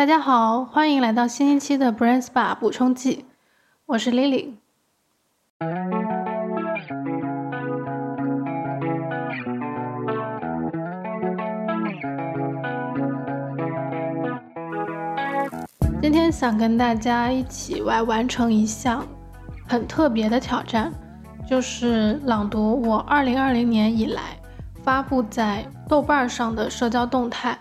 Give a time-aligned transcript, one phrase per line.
[0.00, 3.26] 大家好，欢迎来到新一期的 Brain Spa 补充剂，
[3.84, 4.54] 我是 Lily。
[16.00, 19.06] 今天想跟大家一起来完成一项
[19.68, 20.90] 很特别的挑战，
[21.46, 24.22] 就是朗读我2020年以来
[24.82, 27.58] 发布在豆瓣上的社交动态。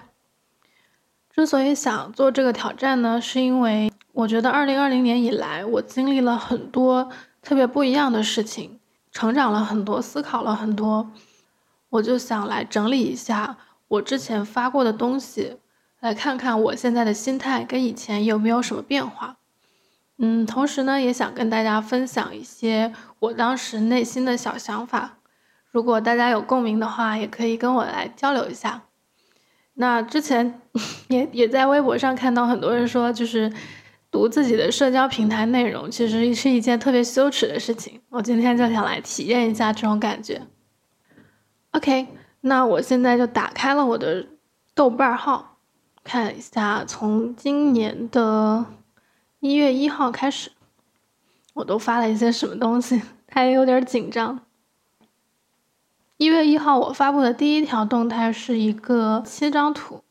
[1.40, 7.10] 之所以想做这个挑战呢，是因为我觉得2020年以来我经历了很多
[7.42, 8.78] 特别不一样的事情，
[9.14, 11.10] 成长了很多，思考了很多，
[11.92, 13.56] 我就想来整理一下
[13.88, 15.56] 我之前发过的东西。
[16.02, 19.37] 来看看我现在的心态跟以前有没有什么变化，
[20.18, 25.20] 嗯，同时呢，也想跟大家分享一些我当时内心的小想法。
[25.71, 28.82] 如果大家有共鸣的话，也可以跟我来交流一下。
[29.82, 30.60] 那之前
[31.07, 33.50] 也也在微博上看到很多人说，就是
[34.11, 38.02] 读自己的社交平台内容，其实是一件特别羞耻的事情。
[38.09, 40.42] 我今天就想来体验一下这种感觉。
[41.72, 42.08] OK，
[42.42, 44.28] 那我现在就打开了我的
[44.76, 45.58] 豆瓣号。
[46.04, 48.66] 看一下，从今年的
[49.39, 50.52] 一月一号开始，
[51.54, 54.42] 我都发了一些什么东西，还有点紧张。
[56.20, 60.03] 一月一号我发布的第一条动态是一个七张图，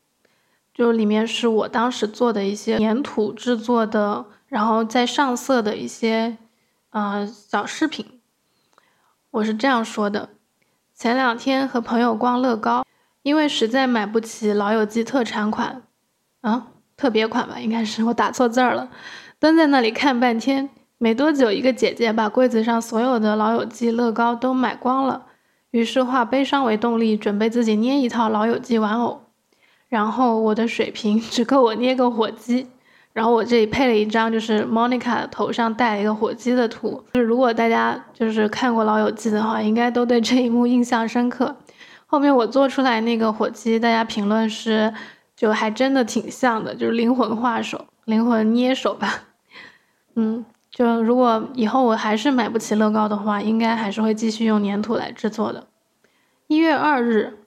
[0.73, 6.35] 就里面是我当时做的一些粘土制作的，然后在上色的一些
[6.89, 8.19] 呃小饰品。
[9.29, 10.29] 我是这样说的：
[10.95, 12.83] 前两天和朋友逛乐高，
[13.21, 15.83] 因为实在买不起老友记特产款。
[16.41, 18.89] 啊，特别款吧，应该是我打错字儿了。
[19.37, 25.27] 蹲在那里看半天，没多久，一个姐姐把柜子上所有的老友记乐高都买光了，
[25.71, 29.21] 于是化悲伤为动力，准备自己捏一套老友记玩偶。
[29.87, 32.67] 然后我的水平只够我捏个火鸡，
[33.13, 37.03] 然后我这里配了一张就是 Monica 头上戴了一个火鸡的图。
[37.13, 41.55] 就是如果大家就是看过老友记的话，应该都对这一幕印象深刻。
[42.05, 44.93] 后面我做出来那个火鸡，大家评论是。
[45.39, 49.23] 就还真的挺像的，就是灵魂画手、灵魂捏手吧。
[50.15, 50.43] 嗯，
[50.79, 55.67] 就如果以后我还是买不起乐高的话，应该还是会继续用粘土来制作的。
[56.47, 57.39] 一月二日，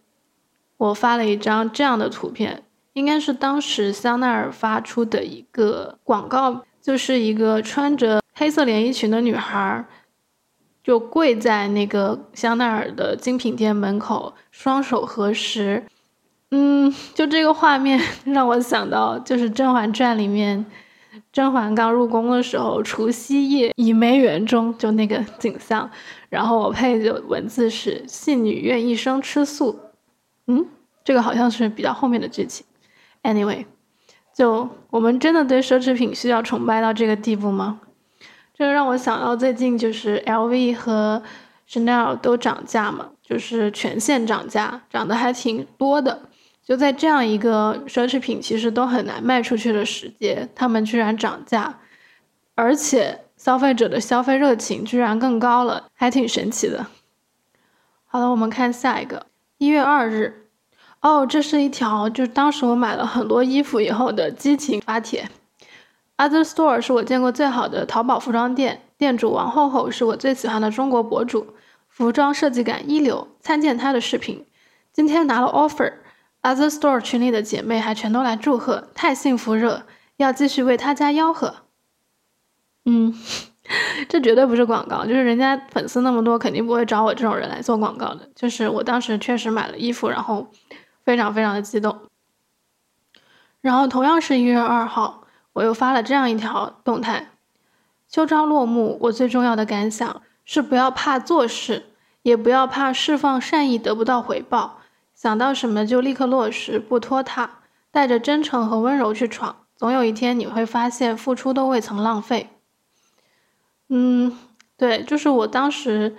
[0.77, 9.83] 我发了一张这样的图片，应该是当时香奈儿发出的一个广告，就是一个穿着黑色连衣裙的女孩，
[10.85, 15.83] 就跪在那个香奈儿的精品店门口，双手合十。
[16.51, 20.67] 嗯，就这个画面 让我想到，就是《甄嬛传》里面
[21.33, 25.91] 甄嬛刚入宫的时候，除夕夜倚梅园中就那个景象。
[26.29, 29.79] 然后我配的文字是“信女愿一生吃素”。
[30.47, 30.67] 嗯，
[31.05, 32.65] 这个好像是比较后面的剧情。
[33.23, 33.67] Anyway，
[34.35, 37.81] 就我们真的对奢侈品需要崇拜到这个地步吗？
[38.55, 41.23] 这让我想到最近就是 LV 和
[41.69, 46.23] Chanel 都涨价嘛，就是全线涨价，涨得还挺多的。
[46.65, 51.81] 就在这样一个奢侈品其实都很难卖出去的时节，他们居然涨价，
[52.55, 56.87] 而且消费者的消费热情居然更高了，还挺神奇的。
[58.07, 59.27] 好了，我们看下一个，
[59.59, 60.47] 一月二日，
[61.01, 65.29] 哦，这是一条就是当时我买了很多衣服以后的激情发帖。
[66.19, 71.55] Other Store 是我见过最好的淘宝服装店，店主王厚厚是我最喜欢的中国博主，
[71.89, 74.47] 服装设计感一流，参见他的视频。
[74.93, 75.95] 今天拿了 offer。
[76.43, 79.85] Other Store 群里的姐妹还全都来祝贺，太幸福热，
[80.17, 81.55] 要继续为他家吆喝。
[82.85, 83.15] 嗯，
[84.09, 88.29] 这绝对不是广告，就是人家粉丝那么多，肯定不会找我这种人来做广告的。
[88.35, 90.49] 就是我当时确实买了衣服，然后
[91.05, 92.01] 非常非常的激动。
[93.61, 97.29] 然后同样是一月二号，我又发了这样一条动态：
[98.09, 101.93] 秋招落幕，我最重要的感想是不要怕做事，
[102.23, 104.81] 也不要怕释放善意得不到回报。
[105.23, 107.49] 想到什么就立刻落实，不拖沓，
[107.93, 112.49] 带着真诚和温柔去闯，总有一天你会发现付出都未曾浪费。
[113.89, 114.37] 嗯，
[114.77, 116.17] 对，就是我当时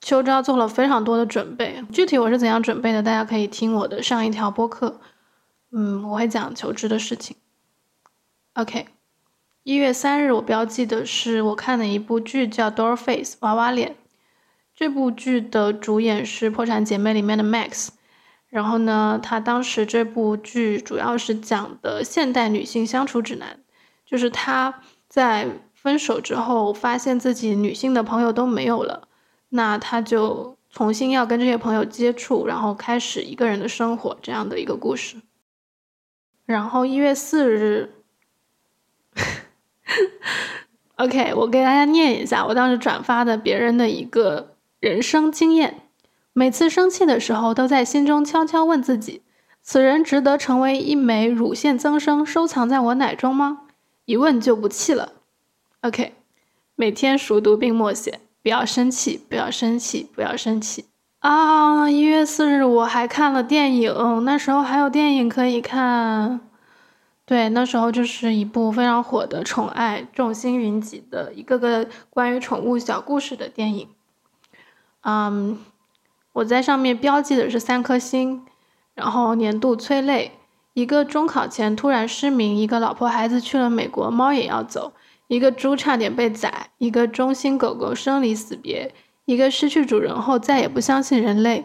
[0.00, 4.98] 秋招做了非常多的准备，具体我是怎样准备的，大家可以听我的上一条播客。
[5.70, 7.36] 嗯，我会讲求职的事情。
[8.54, 8.86] OK，
[9.62, 13.96] 一月三日我标记的是我看的一部剧，叫《Doll Face》娃娃脸。
[14.74, 17.88] 这部剧的主演是《破产姐妹》里面的 Max。
[18.50, 23.60] 然后呢，他当时这部剧主要是讲的现代女性相处指南，
[24.06, 29.06] 就是她在分手之后，发现自己女性的朋友都没有了，
[29.50, 35.16] 那她就重新要跟这些朋友接触，然后开始一个人的生活这样的一个故事。
[36.46, 37.92] 然后一月四日
[40.96, 45.82] ，OK，我给大家念一下我当时转发的别人的一个人生经验。
[46.32, 49.22] 每次生气的时候，都在心中悄悄问自己：
[49.60, 53.62] 此人值得成为一枚乳腺增生，收藏在我奶中吗？
[54.04, 55.14] 一问就不气了。
[55.80, 56.14] OK，
[56.76, 60.86] 每天熟读并默写，不要生气，不要生气，不要生气。
[61.18, 61.90] 啊！
[61.90, 66.40] 一月四日我还看了电影，那时候还有电影可以看。
[67.26, 73.88] 对，那时候就是一部非常火的《宠爱》，众星云集的一个个关于宠物小故事的电影。
[75.02, 75.58] 嗯。
[76.38, 78.44] 我在上面标记的是三颗星，
[78.94, 80.32] 然后年度催泪，
[80.74, 84.92] 一个中考前突然失明，一个老婆孩子去了美国，猫也要走，
[85.26, 88.94] 一个猪差点被宰，一个忠心狗狗生离死别，
[89.24, 91.64] 一个失去主人后再也不相信人类。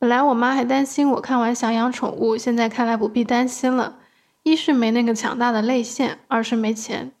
[0.00, 3.98] 本来我妈还担心我看完想养宠物，现在看来不必担心了。
[4.42, 7.12] 一是没那个强大的泪腺，二是没钱。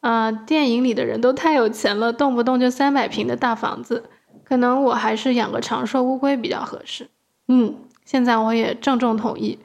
[0.00, 4.10] 啊，电影里的人都太有钱了，动不动就三百平的大房子。
[4.44, 7.08] 可能我还是养个长寿乌龟比较合适。
[7.48, 9.58] 嗯，现在我也郑重同意。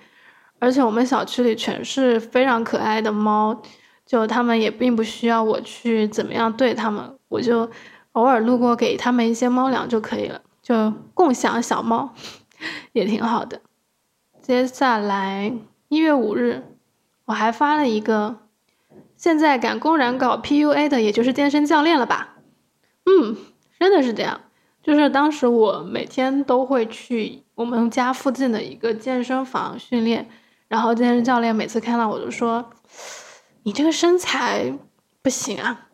[0.59, 3.61] 而且我们小区里全是非常可爱的猫，
[4.05, 7.69] 就它们也并不需要我去怎么样对它们，我就
[8.13, 12.15] 偶尔路过给它们一些猫粮就可以了，就共享小猫，
[12.93, 13.61] 也挺好的。
[14.41, 15.53] 接下来
[15.89, 16.63] 一月五日，
[17.25, 18.37] 我还发了一个，
[19.15, 22.37] 现在敢公然搞 PUA 的，也就是健身教练了吧？
[23.05, 23.37] 嗯，
[23.79, 24.41] 真的是这样。
[24.87, 30.25] 就是当时我每天都会去我们家附近的一个健身房训练，
[30.69, 32.69] 然后健身教练每次看到我就说
[33.63, 34.73] ：“你这个身材
[35.21, 35.89] 不行啊。”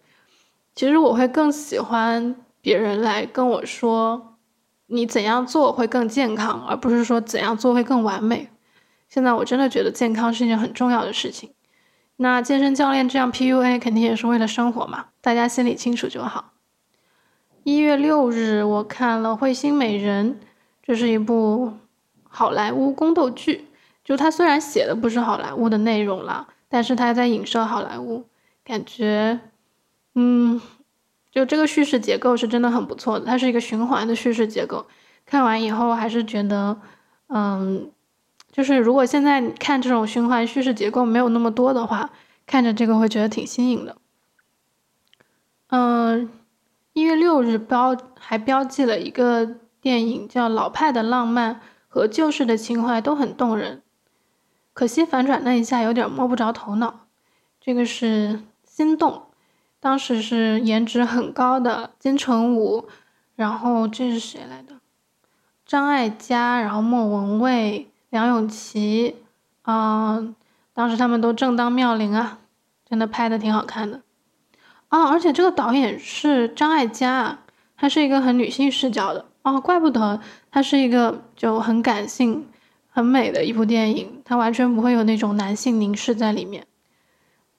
[0.75, 4.37] 其实我会更喜欢别人来跟我说
[4.85, 8.51] 你怎样做会更健康，而不是说怎样做会更完美。
[9.09, 11.51] 现在我真的觉得健康是一件很重要的事情。
[12.17, 16.52] 那健身教练这样 PUA 肯定也是为了生活嘛，大家心里清楚就好。
[17.63, 20.35] 一月六日，我看了《彗星美人》，
[20.81, 21.71] 这是一部
[22.27, 23.67] 好莱坞宫斗剧。
[24.03, 28.25] 就它虽然写的不是好莱坞的内容了，但是它在影射好莱坞，
[28.65, 29.39] 感觉，
[30.15, 30.59] 嗯，
[31.31, 33.25] 就这个叙事结构是真的很不错的。
[33.25, 34.85] 它是一个循环的叙事结构，
[35.25, 36.81] 看完以后还是觉得，
[37.27, 37.89] 嗯，
[38.51, 42.09] 就是如果现在看这种循环叙事结构没有那么多的话，
[42.45, 43.95] 看着这个会觉得挺新颖的，
[45.69, 46.29] 嗯。
[47.33, 51.55] 六日标还标记了一个电影，叫《老派的浪漫》
[51.87, 53.81] 和旧式的情怀都很动人，
[54.71, 57.07] 可惜反转那一下有点摸不着头脑。
[57.59, 58.33] 这个是
[58.63, 59.11] 《心动》，
[59.79, 62.87] 当时是颜值很高的金城武，
[63.35, 64.75] 然后这是谁来的？
[65.65, 69.15] 张艾嘉，然后莫文蔚、梁咏琪，
[69.63, 70.35] 嗯，
[70.71, 72.37] 当时他们都正当妙龄啊，
[72.87, 74.02] 真的拍的挺好看的。
[74.93, 77.39] 啊，而且这个导演是张艾嘉，
[77.75, 82.47] 她是一个很女性视角的哦，怪不得它是一个就很感性、
[82.91, 86.67] 很美的一部电影，它完全不会有那种男性凝视在里面。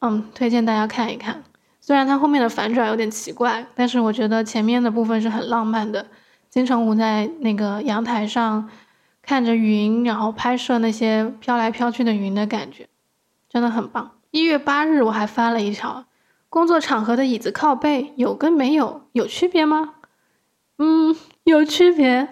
[0.00, 1.42] 嗯，推荐大家看一看。
[1.80, 6.06] 虽然它后面的反转有点奇怪，但是我觉得前面的部分是很浪漫的。
[6.48, 8.70] 金城武在那个阳台上
[9.22, 12.86] 看着云，然后拍摄那些飘来飘去的云的感觉，
[13.48, 14.12] 真的很棒。
[14.30, 16.04] 一月八日我还发了一条。
[16.54, 19.94] 工作场合的椅子靠背有跟没有有区别吗？
[20.78, 22.28] 嗯，有区别。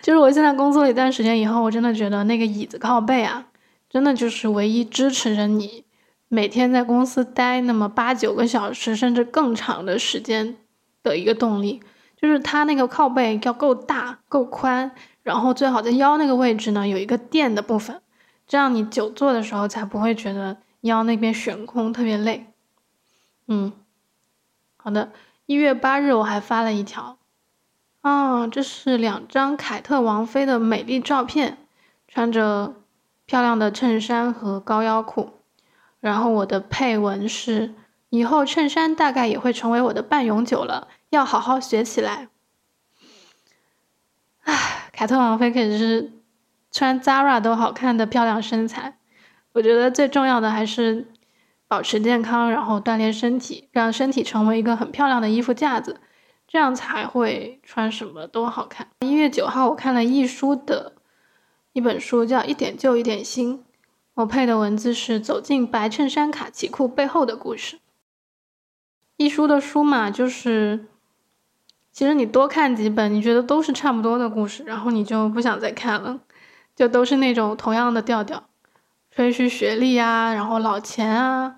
[0.00, 3.48] 就是我现在工作了一段时间以后，我真的觉得那个椅子靠背啊，
[3.90, 5.84] 真的就是唯一支持着你
[6.28, 10.56] 每天在公司待那么八九个小时甚至更长的时间
[11.02, 11.82] 的一个动力。
[12.18, 14.90] 就是它那个靠背要够大够宽，
[15.22, 18.00] 然后最好在腰那个位置呢有一个垫的部分，
[18.46, 22.46] 这样你久坐的时候才不会觉得腰那边悬空特别累。
[23.48, 23.72] 嗯，
[24.76, 25.12] 好的。
[25.46, 27.18] 一月八日我还发了一条，
[28.00, 31.58] 啊，这是两张凯特王妃的美丽照片，
[32.08, 32.74] 穿着
[33.26, 35.34] 漂亮的衬衫和高腰裤。
[36.00, 37.74] 然后我的配文是：
[38.08, 42.28] 以后衬衫大概也会成为我的半永久了，要好好学起来。
[44.42, 46.12] 唉，凯特王妃可是
[46.72, 48.98] 穿 Zara 都好看的漂亮身材，
[49.52, 51.06] 我觉得最重要的还是。
[51.68, 56.00] 保持健康，然后锻炼身体，让身体成为一个很漂亮的衣服架子，
[56.46, 58.88] 这样才会穿什么都好看。
[59.00, 60.92] 一月九号，我看了易书的
[61.72, 63.58] 一本书，叫《一点旧一点新》，
[64.14, 67.80] 我配的文字是走进白衬衫卡其裤背后的故事。
[69.16, 70.86] 易书的书嘛，就是
[71.90, 76.20] 其实你多看几本，你觉得都是差不多的故事，然后你就不想再看了，
[76.76, 78.44] 就都是那种同样的调调。
[79.16, 81.56] 吹嘘学历啊，然后老钱啊，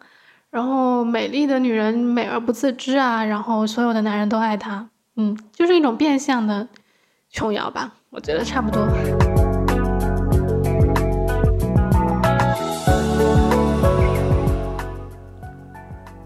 [0.49, 6.69] 然后美丽的女人美而不自知啊，然后所有的男人都爱她，嗯，就是一种变相的
[7.29, 8.81] 琼瑶吧，我觉得差不多。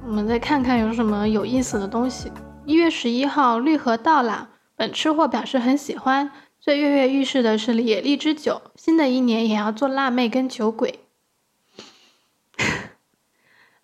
[0.05, 2.31] 我们再看看有什么有意思的东西。
[2.67, 6.31] 一月十一号，绿盒到啦，本吃货表示很喜欢。
[6.61, 10.99] 最跃跃欲试的是野荔枝酒，新的一年也要做辣妹跟酒鬼。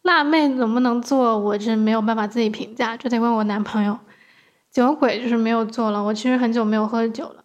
[0.08, 3.98] 辣妹能不能做，我真没有办法自己评价，这得问我男朋友。
[4.72, 7.44] 酒鬼就是没有做了，我其实很久没有喝酒了。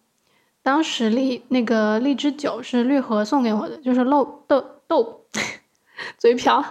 [0.62, 5.26] 当时荔那个荔枝酒是绿盒送给我的，就是漏豆豆
[6.16, 6.64] 嘴瓢，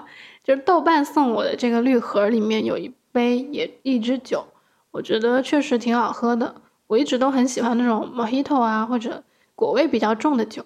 [0.43, 4.47] 就是豆瓣送我的这个绿盒里面有一杯野荔枝酒，
[4.89, 6.55] 我觉得确实挺好喝的。
[6.87, 9.23] 我一直都很喜欢那种 Mojito 啊，或者
[9.53, 10.65] 果味比较重的酒，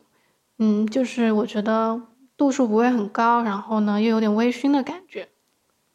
[0.57, 2.01] 嗯，就是我觉得
[2.37, 5.27] 度数不会很高，然后呢又有点微醺的感觉。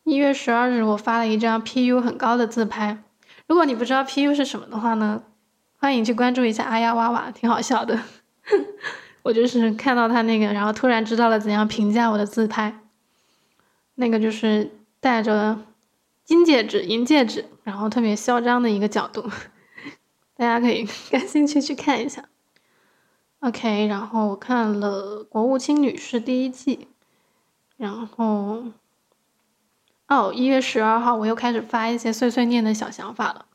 [0.03, 2.99] 一月十二日，我发了一张 PU 很高的自拍。
[3.47, 5.23] 如果你不知道 PU 是什么的话呢，
[5.79, 8.01] 欢迎去关注一下阿呀哇哇，挺好笑的。
[9.23, 12.81] 我就是看到他那个，然后突然知道了怎样评价我的自拍。
[13.95, 15.61] 那个就是戴着
[16.25, 19.23] 金戒指、银戒指，然后特别嚣张的一个角度。
[20.37, 22.25] 大家可以 感兴趣去看一下。
[23.43, 26.87] OK，然后我看了《国务卿女士》第一季，
[27.77, 28.63] 然后
[30.07, 33.47] 哦，一月十二号我又开始发一些碎碎念的小想法了。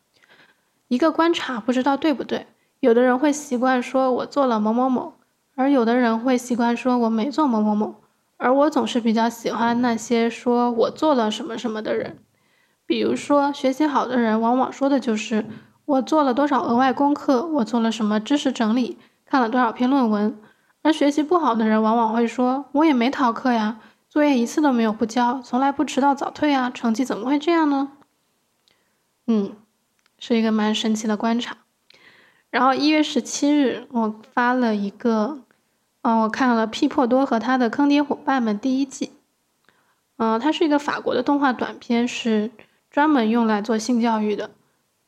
[0.90, 2.48] 一个观察，不知道对不对？
[2.82, 5.14] 有的人会习惯说我做了某某某，
[5.56, 7.96] 而有的人会习惯说我没做某某某，
[8.36, 12.18] 而我总是比较喜欢那些说我做了什么什么的人。
[12.86, 15.46] 比如说，学习好的人往往说的就是。
[15.86, 17.46] 我做了多少额外功课？
[17.48, 18.98] 我做了什么知识整理？
[19.30, 20.40] 看了多少篇论文？
[20.82, 27.92] 而学习不好的人往往会说：“我也没逃课呀，作业一次都没有不交，从来不迟到早退啊，成绩怎么会这样呢？”
[29.28, 29.52] 嗯，
[30.18, 31.58] 是一个蛮神奇的观察。
[32.50, 35.40] 然后一月十七日，我发了一个，
[36.04, 39.12] 嗯，我看了《屁破多和他的坑爹伙伴们》第一季。
[40.16, 42.52] 嗯，它是一个法国的动画短片，是
[42.90, 44.52] 专门用来做性教育的。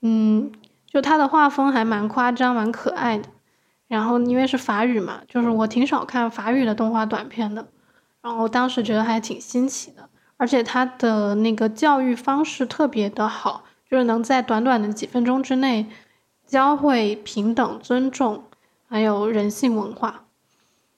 [0.02, 0.52] 嗯。
[0.92, 3.30] 就他的画风还蛮夸张、蛮可爱的，
[3.90, 7.68] 然后因为是法语嘛，就是我挺少看法语的动画短片的，
[8.22, 15.88] 然后当时觉得还挺新奇的，而且他的那个教育方式特别的好，就是能在短短的几分钟之内
[16.46, 18.44] 教会平等、尊重，
[18.88, 20.24] 还有人性文化。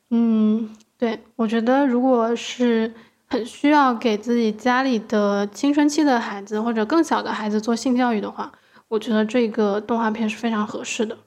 [0.10, 2.94] 嗯，对我觉得如果是
[3.28, 8.52] 很需要给自己家里的青春期的孩子或者更小的孩子做性教育的话。
[8.90, 11.18] 我觉得这个动画片是非常合适的。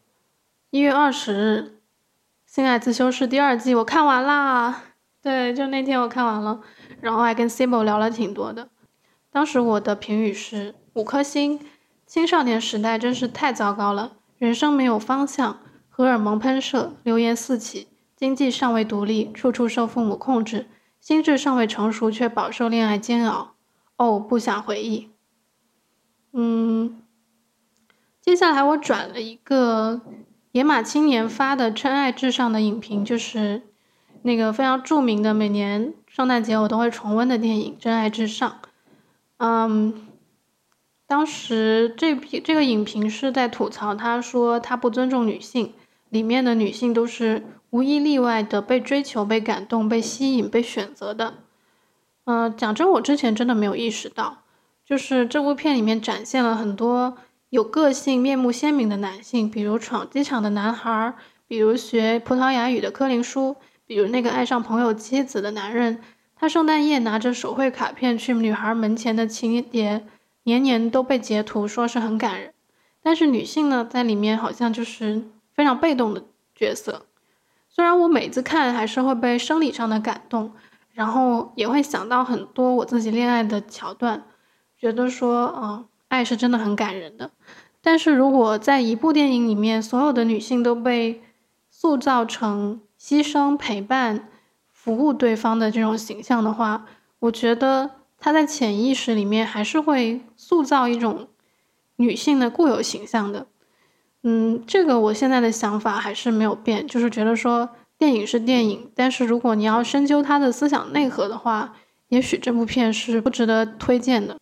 [0.74, 1.80] 一月二十日，
[2.52, 4.82] 《性爱自修室》第二季我看完啦，
[5.22, 6.62] 对，就那天我看完了，
[7.00, 8.70] 然后还跟 Sibo 聊了挺多的。
[9.30, 11.60] 当时我的评语是五颗星。
[12.06, 20.66] 青少年时代真是太糟糕了，人生没有方向，荷尔蒙喷射，流言四起，经济尚未独立，处处受父母控制，
[21.00, 23.54] 心智尚未成熟却饱受恋爱煎熬。
[23.96, 25.10] 哦，不想回忆。
[26.32, 27.00] 嗯。
[28.20, 30.00] 接下来我转了一个
[30.54, 33.62] 野马青年发的《真爱至上》的影评，就是
[34.22, 38.48] 那个非常著名的每年圣诞节我都会重温的电影《真爱至上》。
[39.38, 40.06] 嗯，
[41.08, 45.72] 当时这批这个影评是在吐槽，他说他不尊重女性，
[46.08, 51.34] 里面的女性都是无一例外的被追求、被感动、被吸引、被选择的。
[52.26, 54.44] 嗯，讲真，我之前真的没有意识到，
[54.86, 57.16] 就是这部片里面展现了很多。
[57.50, 61.14] 有个性、面目鲜明的男性，比如闯机场的男孩，
[61.46, 63.54] 比如学葡萄牙语的柯林叔，
[63.86, 66.00] 比如那个爱上朋友妻子的男人。
[66.34, 70.04] 他圣诞夜拿着手绘卡片去女孩门前的情节，
[70.42, 72.52] 年年都被截图，说是很感人。
[73.00, 75.22] 但是女性呢，在里面好像就是
[75.54, 76.24] 非常被动的
[76.56, 77.06] 角色。
[77.68, 80.52] 虽然我每次看还是会被生理上的感动，
[80.92, 84.24] 然后也会想到很多我自己恋爱的桥段，
[84.76, 85.86] 觉得说，嗯。
[86.14, 87.32] 爱是真的很感人的，
[87.82, 91.20] 但是如果在一部电影里面，所有的女性都被
[91.68, 94.28] 塑造成牺牲、陪伴、
[94.70, 96.86] 服务对方的这种形象的话，
[97.18, 101.26] 我觉得他在潜意识里面还是会塑造一种
[101.96, 103.48] 女性的固有形象的。
[104.22, 107.68] 嗯，这个我现在的想法还是没有变，就是觉得说
[107.98, 111.74] 电影是电影，但是如果你要深究它的思想内核的话，
[112.08, 114.38] 也许这部片是不值得推荐的。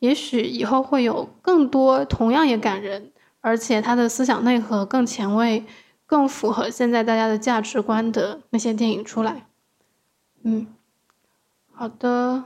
[0.00, 5.64] 也许以后会有更多同样也感人，而且他的思想内核更前卫、
[6.04, 9.46] 更符合现在大家的价值观的那些电影出来。
[10.42, 10.66] 嗯，
[11.72, 12.44] 好的，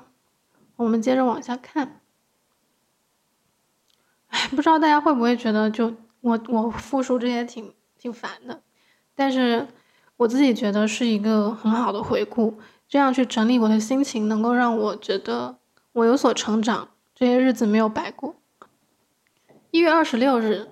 [0.76, 2.00] 我们接着往下看。
[4.28, 8.61] 哎，不知道大家会不会觉得，就我我复述这些挺挺烦的，
[9.14, 9.68] 但是
[10.16, 12.58] 我自己觉得是一个很好的回顾，
[12.88, 15.56] 这样去整理我的心情，能够让我觉得
[15.92, 16.88] 我有所成长，
[17.25, 18.37] 这些日子没有白过。
[19.71, 20.69] 一月二十六日，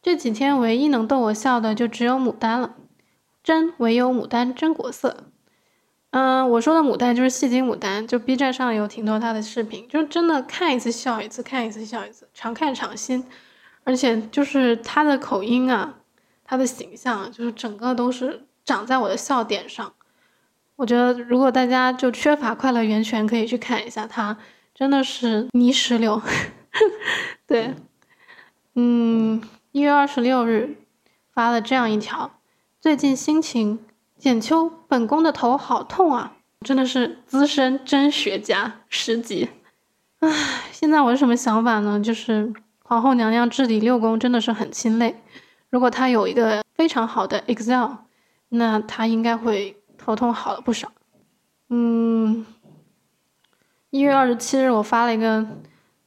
[0.00, 2.76] 这几天唯一能逗我笑的就只有牡丹了，
[3.44, 5.24] 真唯有牡丹真国色。
[6.12, 13.26] 嗯，我说的牡丹就是戏精牡丹，就 B 站上有挺多他的视频，就真的看一次笑一次，看一次笑一次，常看常新。
[13.84, 15.96] 而且就是他的口音啊，
[16.42, 19.92] 他的形象，就是整个都是长在我的笑点上。
[20.76, 24.38] 我觉得如果大家就缺乏快乐源泉，可以去看一下他，
[24.74, 26.20] 真的是泥石流。
[27.46, 27.74] 对，
[28.74, 30.76] 嗯，一月二十六日
[31.32, 32.38] 发了这样一条，
[32.80, 33.78] 最近心情。
[34.18, 36.36] 简秋，本宫的头好痛啊！
[36.64, 39.48] 真的是资深真学家十级。
[40.20, 41.98] 唉，现在我是什么想法呢？
[41.98, 42.52] 就是
[42.84, 45.20] 皇后娘娘治理六宫真的是很心累。
[45.70, 47.90] 如果她有一个非常好的 Excel，
[48.50, 50.92] 那她应该会头痛好了不少。
[51.68, 52.46] 嗯，
[53.92, 55.46] 一月二十七日我发了一个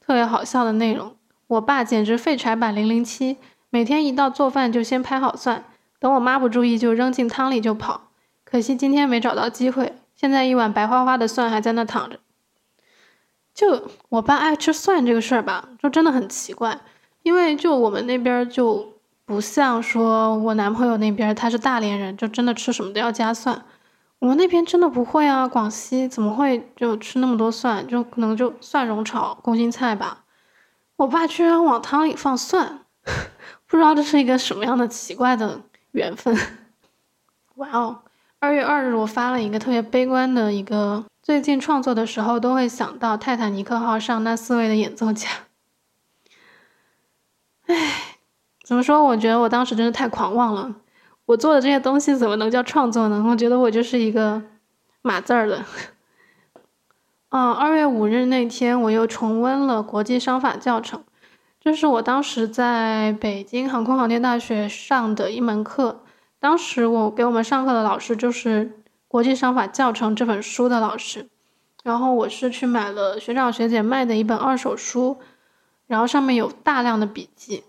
[0.00, 1.14] 特别好笑的内容，
[1.46, 3.36] 我爸简直废柴版零零七，
[3.70, 5.64] 每天一到做饭就先拍好蒜，
[6.00, 8.08] 等我妈不注意就扔进汤里就跑。
[8.44, 12.18] 可惜今天没找到机会，现在一碗白花花的蒜还在那躺着。
[13.54, 16.80] 就我爸爱吃蒜这个事儿吧，就真的很奇怪，
[17.22, 23.64] 因为就我们那边就不像说我男朋友那边，他是大连人，就真的吃什么都要加蒜。
[24.18, 27.86] 我们那边真的不会啊，广西怎么会就吃那么多蒜？
[27.86, 30.24] 就可能就蒜蓉炒空心菜吧。
[30.96, 32.80] 我爸居然往汤里放蒜，
[33.66, 35.60] 不知道这是一个什么样的奇怪的
[35.92, 36.36] 缘分。
[37.56, 38.02] 哇哦！
[38.38, 45.28] 二月二日，我发了一个特别悲观的一个，最近创作的时候都会想到泰坦尼克号上那四位的演奏家。
[47.66, 48.18] 唉，
[48.62, 49.02] 怎么说？
[49.04, 50.74] 我觉得我当时真的太狂妄了。
[51.26, 53.24] 我做的这些东西怎么能叫创作呢？
[53.28, 54.40] 我觉得我就是一个
[55.02, 55.64] 码字儿的。
[57.30, 61.02] 嗯，二月五日那天，我又重温了国际商法教程，
[61.60, 66.04] 这是我当时在北京航空航天大学上的一门课。
[66.38, 68.64] 当时我给我们上课的老师就是
[69.08, 71.28] 《国际商法教程》这本书的老师，
[71.82, 75.18] 然后我是去买了学长学姐卖的一本二手书，
[75.88, 77.64] 然后上面有大量的笔记，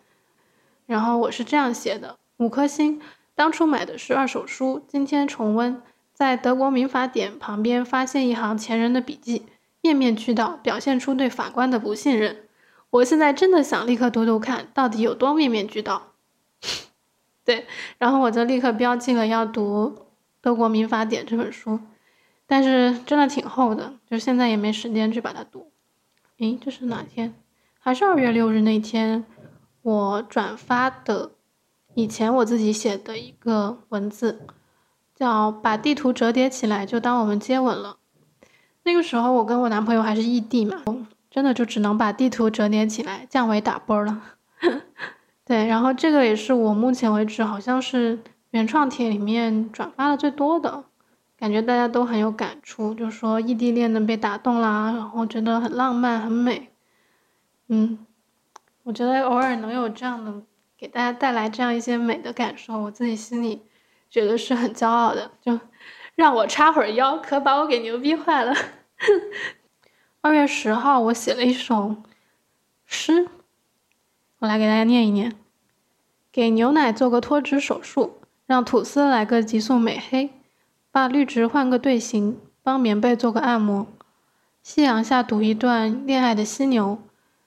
[0.86, 3.02] 然后我是这样写的：五颗星。
[3.38, 5.80] 当初买的是二手书，今天重温，
[6.12, 9.46] 在德国民法典旁边发现一行前人的笔记，
[9.80, 12.46] 面面俱到，表现出对法官的不信任。
[12.90, 16.14] 我现在真的想立刻读读看，到底有多面面俱到。
[17.46, 17.68] 对，
[18.00, 19.94] 然后我就立刻标记了要读
[20.42, 21.80] 《德国民法典》这本书，
[22.48, 25.72] 但是真的挺厚的，就现在也没时间去把它读。
[26.40, 27.36] 诶，这是哪天？
[27.78, 29.24] 还是二月六日那天，
[29.84, 31.34] 我转发的
[31.98, 34.46] 以前我自己写的一个文字，
[35.16, 37.98] 叫“把地图折叠起来，就当我们接吻了”。
[38.86, 40.84] 那个时候我跟我男朋友还是异地嘛，
[41.32, 44.22] 真的就只能把地图折叠起来，降维打波了。
[45.44, 48.20] 对，然后这个也是我目前为止好像是
[48.52, 50.84] 原创帖里面转发的最多的，
[51.36, 56.70] 感觉大家都很有感触，就说异地恋能被打动啦，然后觉得很浪漫很美，
[57.70, 57.98] 嗯，
[58.84, 60.32] 我觉得偶尔能有这样的
[60.78, 63.64] 给大家带来这样一些美的感受，我自己心里
[64.10, 65.60] 觉得是很骄傲的，就
[66.16, 68.54] 让我插会儿腰，可把我给牛逼坏了。
[70.22, 71.96] 二月十号，我写了一首
[72.86, 73.28] 诗。
[74.40, 75.36] 我来给大家念一念：
[76.32, 80.30] 给牛奶做个脱脂手术，让吐司来个急速美黑，
[80.92, 83.88] 把绿植换个队形，帮棉被做个按摩。
[84.62, 87.00] 夕阳下读一段恋爱的犀牛，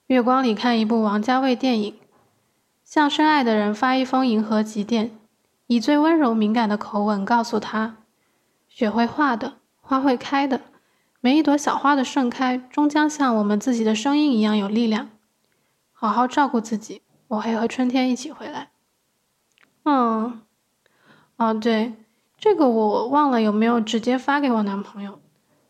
[0.07, 1.95] 月光里看一部王家卫电影，
[2.91, 5.17] 向深爱的人发一封银河急电，
[5.69, 7.99] 以最温柔敏感的口吻告诉他：
[8.69, 10.63] 雪会化的，花会开的，
[11.21, 15.09] 每一朵小花的盛开，终将像我们自己的声音一样有力量。
[15.93, 18.71] 好好照顾自己，我会和春天一起回来。
[19.85, 20.41] 嗯，
[21.37, 21.93] 哦对，
[22.37, 25.21] 这个我忘了有没有直接发给我男朋友，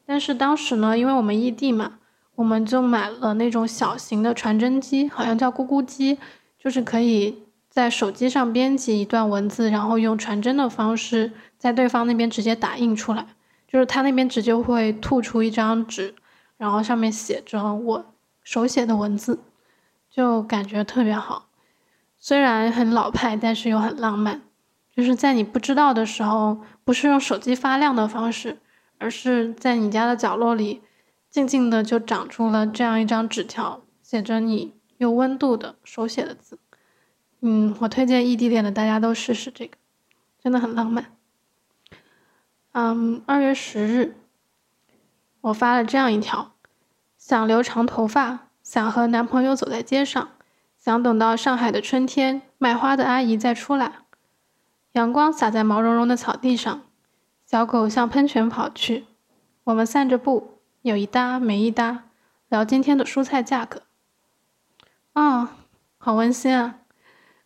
[0.06, 1.98] 但是当时呢，因为我们异地嘛，
[2.36, 6.18] 我们就买了那种小型的传真机，好像叫咕咕机，
[6.60, 13.26] 就是可以在手机上编辑一段文字，然后用传真的方式在对方那边直接打印出来，
[13.66, 16.14] 就是他那边直接会吐出一张纸，
[16.58, 18.04] 然后上面写着我
[18.44, 19.40] 手写的文字。
[20.10, 21.46] 就感觉特别好，
[22.18, 24.42] 虽然很老派，但是又很浪漫。
[24.92, 28.58] 就是在你不知道的时候，不是用手机发亮的方式，
[28.98, 30.82] 而是在你家的角落里，
[31.30, 36.58] 静静的就长出了这样一张纸条，写着你有温度的手写的字。
[37.40, 39.78] 嗯，我推荐异地恋的大家都试试这个，
[40.42, 41.16] 真的很浪漫。
[42.72, 44.14] 嗯，二月十日，
[45.40, 46.52] 我发了这样一条：
[47.16, 50.32] 想留长头发，想和男朋友走在街上，
[50.76, 54.00] 想等到上海的春天，卖花的阿姨再出来。
[54.92, 56.82] 阳光洒在毛茸茸的草地上，
[57.46, 59.06] 小狗向喷泉跑去。
[59.64, 62.04] 我们散着步，有一搭没一搭，
[62.50, 63.84] 聊今天的蔬菜价格。
[65.12, 65.56] 啊，
[65.98, 66.76] 好温馨啊！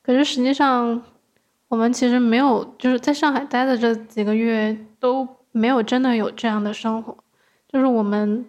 [0.02, 1.02] 可是实际上，
[1.68, 7.16] 我们其实没有，就是在上海待的这几个月都没有真的有这样的生活。
[7.66, 8.44] 就是我们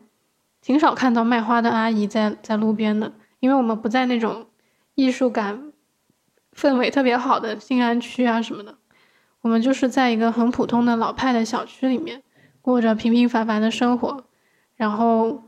[0.61, 4.45] 挺少看到卖花的阿姨在在路边的，因为我们不在那种
[4.95, 5.71] 艺术感
[6.53, 8.77] 氛围特别好的静安区啊什么的。
[9.41, 12.21] 我们就是在一个很普通的老派的小区里面，
[12.61, 14.25] 过着平平凡凡的生活，
[14.75, 15.44] 然后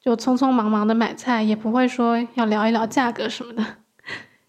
[0.00, 3.62] 就匆匆忙忙的买菜，也不会说要聊一聊价格什么的，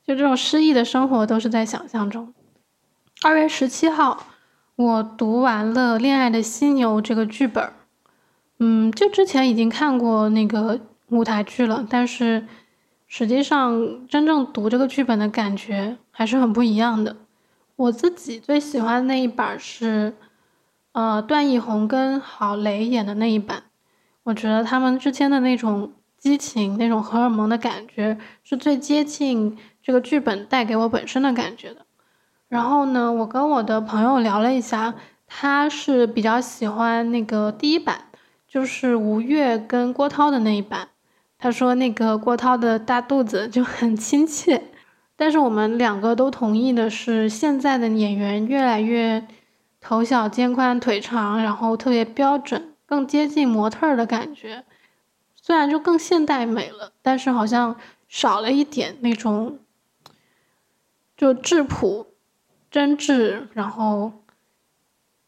[0.05, 2.33] 就这种诗意的生活都是在想象中。
[3.21, 4.25] 二月十七号，
[4.77, 7.71] 我读完了《恋爱的犀牛》这个剧本，
[8.59, 12.47] 嗯，就之前已经看过那个舞台剧了，但是
[13.07, 17.17] 实际上真正读这个剧本的感觉还是很不一样的。
[17.75, 20.15] 我自己最喜欢那一版是，
[20.93, 23.63] 呃，段奕宏跟郝蕾演的那一版。
[24.23, 31.86] 我觉得他们之间的那种激情、那种荷尔蒙的感觉，是最接近这个剧本带给我本身的感觉的。
[32.47, 34.93] 然后呢，我跟我的朋友聊了一下，
[35.25, 38.05] 他是比较喜欢那个第一版，
[38.47, 40.89] 就是吴越跟郭涛的那一版。
[41.39, 44.63] 他说那个郭涛的大肚子就很亲切。
[45.15, 49.27] 但是我们两个都同意的是，现在的演员越来越
[49.79, 54.65] 头小肩宽腿长，然后特别标准，更接近模特儿的感觉。
[55.34, 57.77] 虽然就更现代美了，但是好像
[58.10, 59.60] 少了一点那种
[61.15, 62.08] 就质朴、
[62.69, 64.12] 真挚，然后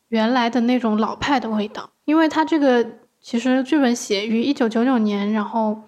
[0.10, 1.91] 原来的那种老派的味道。
[2.04, 2.86] 因为他这个
[3.21, 5.84] 其实剧本写于一九九九年，然后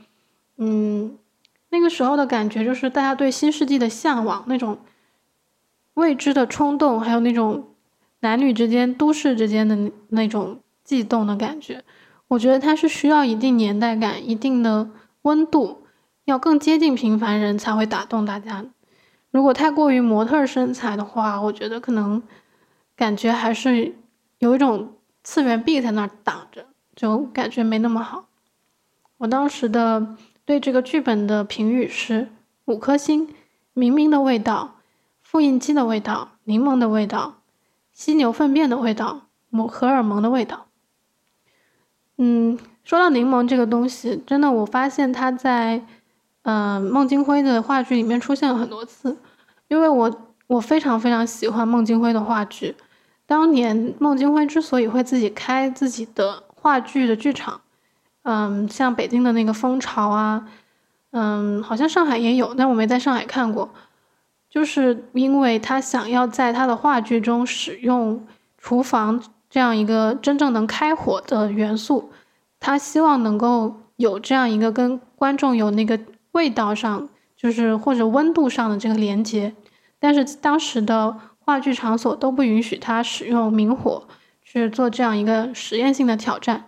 [0.55, 1.17] 嗯。
[1.69, 4.77] 那个时候的感觉就是大家对新世纪的向往，那种
[5.95, 7.75] 未知的冲动，还有那种
[8.21, 11.83] 男女之间、都市之间的那种悸动的感觉。
[12.29, 14.89] 我觉得它是需要一定年代感、一定的
[15.23, 15.83] 温度，
[16.23, 18.63] 要更接近平凡人才会打动大家。
[19.31, 22.23] 如果太过于模特身材的话，我觉得可能
[22.95, 23.93] 感觉还是
[24.39, 24.93] 有一种
[25.23, 28.27] 次元壁在那儿挡着，就感觉没那么好。
[29.17, 30.15] 我当时的。
[30.47, 32.27] 对这个剧本的评语是
[32.65, 33.33] 五颗星，
[33.73, 34.75] 明明的味道，
[35.19, 37.37] 复印机的味道，柠檬的味道，
[37.91, 40.64] 犀牛粪便的味道，某荷尔蒙的味道。
[42.17, 45.81] 嗯，说到柠檬这个东西，真的我发现它在，
[46.43, 49.17] 嗯，孟京辉的话剧里面出现了很多次，
[49.67, 50.11] 因为我
[50.47, 52.75] 我非常非常喜欢孟京辉的话剧，
[53.25, 57.61] 当年孟京辉之所以会自己开自己的话剧的剧场。
[58.23, 60.47] 嗯，像北京的那个蜂巢啊，
[61.11, 63.69] 嗯，好像上海也有，但我没在上海看过。
[64.49, 68.25] 就是因为他想要在他的话剧中使用
[68.57, 72.11] 厨房这样一个真正能开火的元素，
[72.59, 75.99] 他希望能够有这样一个跟观众有那个
[76.31, 79.53] 味道上，就是或者温度上的这个连接。
[79.99, 84.07] 但是当时的话剧场所都不允许他使用明火
[84.43, 86.65] 去做这样一个实验性的挑战。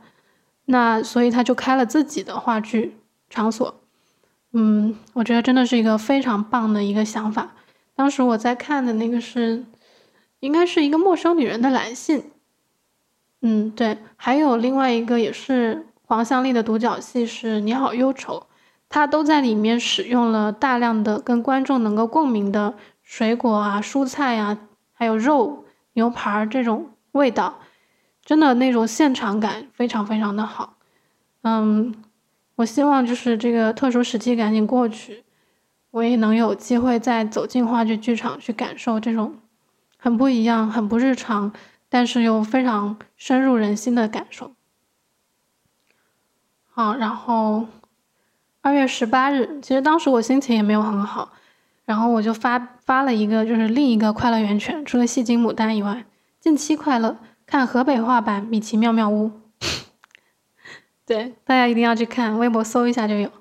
[0.65, 2.97] 那所以他就开了自己的话剧
[3.29, 3.81] 场所，
[4.53, 7.55] 嗯，我觉得真的是一个非常棒的一个想法。
[7.95, 9.65] 当时我在看的那个是，
[10.39, 12.31] 应该是一个陌生女人的来信，
[13.41, 18.47] 嗯，对，还有另外一个也是黄湘丽的独角戏是你好忧愁，
[18.89, 24.57] 她都在里面使用了大量的跟观众能够共鸣的水果啊、蔬菜啊，
[24.91, 27.59] 还有肉、牛排这种味道。
[28.25, 30.73] 真的那种现场感非常非常的好，
[31.43, 31.95] 嗯，
[32.55, 35.23] 我希望就是这个特殊时期赶紧过去，
[35.91, 39.35] 我也能有机会再走进话剧剧场去感受这种
[39.97, 41.53] 很不一样、很不日常，
[41.89, 44.53] 但是又非常深入人心的感受。
[46.65, 47.67] 好，然后
[48.61, 51.31] 二月十八日，其实当时我心情也没有很好，
[51.85, 56.05] 然后我就发发了一个就是另一个快乐源泉，除了戏精牡丹以外，
[56.39, 57.17] 近期快乐。
[57.45, 59.31] 看河北话版《米奇妙妙屋》，
[61.07, 63.31] 对，大家一定要去看，微博搜一下就有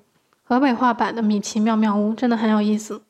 [0.44, 3.02] 河北话版的《米奇妙妙屋》，真的很有意思。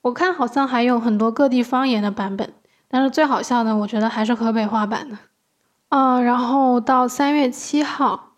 [0.00, 2.54] 我看好像还有很多各地方言的版本，
[2.88, 5.18] 但是最好笑的，我觉得还是河北话版的。
[5.90, 8.32] 嗯，然后到三月七号，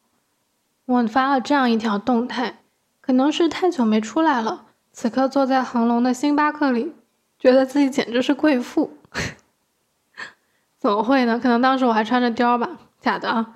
[0.86, 2.60] 我发了这样一条动态，
[3.00, 6.92] 可能是太久没出来了，此刻坐在恒隆的星巴克里，
[7.38, 8.96] 觉得自己简直是贵妇。
[10.78, 11.38] 怎么会呢？
[11.38, 12.68] 可能当时我还穿着貂吧，
[13.00, 13.54] 假的啊，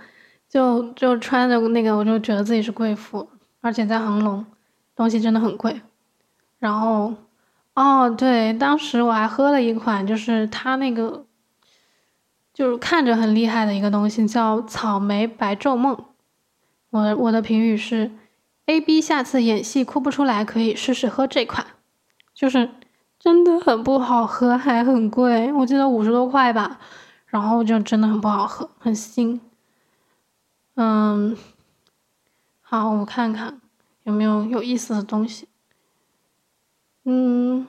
[0.48, 3.28] 就就穿着那个，我就觉得自己是贵妇，
[3.60, 4.44] 而且在恒隆，
[4.94, 5.80] 东西真的很贵。
[6.58, 7.14] 然后，
[7.74, 11.26] 哦对，当时我还喝了一款，就是它那个，
[12.52, 16.04] 就是看着很厉害的一个东西，叫草莓白昼梦。
[16.90, 18.12] 我我的评语是
[18.66, 21.66] ，A B 下次演戏哭不出来可以试试喝这款，
[22.32, 22.70] 就是
[23.18, 26.78] 真的很不好喝，还很贵，我记得五十多块吧，
[27.26, 29.40] 然后就真的很不好喝，很腥。
[30.76, 31.36] 嗯，
[32.60, 33.60] 好，我看看
[34.04, 35.48] 有没有有意思的东西。
[37.04, 37.66] 嗯，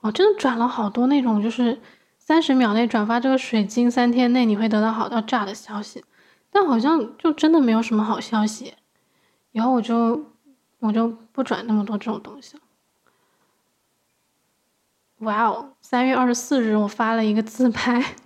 [0.00, 1.80] 我真的转了好多那种，就是
[2.18, 6.04] 三十秒内转发这个水晶，三天内你会得到好到炸的消息。
[6.52, 8.74] 但好像就真的没有什么好消息，
[9.52, 10.24] 以后我就
[10.80, 12.62] 我就不转那么多这种东西了。
[15.18, 18.16] 哇哦，三月二十四日我发了一个自拍，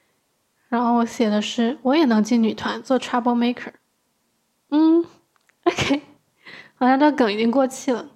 [0.68, 3.72] 然后我写的是我也能进女团做 Trouble Maker。
[4.70, 5.04] 嗯
[5.64, 6.02] ，OK，
[6.76, 8.15] 好像这梗已经过气了。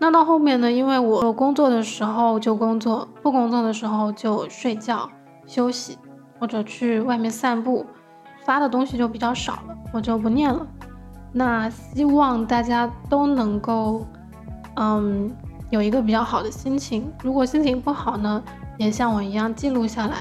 [0.00, 0.70] 那到后面呢？
[0.70, 5.10] 因为我工作的时候就工作，不工作的时候就睡觉
[5.46, 5.98] 休息，
[6.38, 7.84] 或者去外面散步。
[8.44, 10.66] 发的东西就比较少了，我就不念了。
[11.32, 14.06] 那希望大家都能够，
[14.76, 15.30] 嗯，
[15.68, 17.12] 有一个比较好的心情。
[17.22, 18.42] 如果心情不好呢，
[18.78, 20.16] 也像我一样记录下来，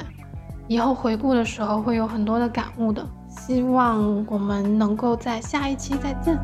[0.67, 3.05] 以后回顾的时候会有很多的感悟的。
[3.29, 6.37] 希望我们能够在下一期再见。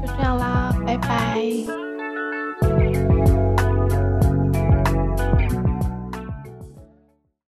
[0.00, 1.81] 就这样啦，拜拜。